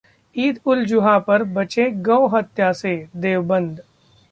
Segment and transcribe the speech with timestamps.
[0.35, 2.95] ईद-उल-जुहा पर बचें गौ हत्या से:
[3.17, 3.81] देवबंद